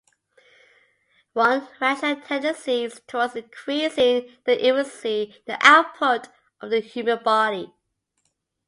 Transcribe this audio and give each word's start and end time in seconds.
One 1.33 1.67
rational 1.79 2.19
tendency 2.21 2.85
is 2.85 3.03
towards 3.05 3.35
increasing 3.35 4.35
the 4.45 4.53
efficiency 4.67 5.43
and 5.45 5.59
output 5.61 6.27
of 6.59 6.71
the 6.71 6.79
human 6.79 7.21
body. 7.21 7.71